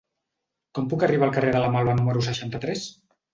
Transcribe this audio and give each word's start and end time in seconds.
Com 0.77 0.87
puc 0.93 1.05
arribar 1.07 1.27
al 1.27 1.33
carrer 1.35 1.51
de 1.57 1.61
la 1.65 1.69
Malva 1.75 1.95
número 2.01 2.25
seixanta-tres? 2.31 2.89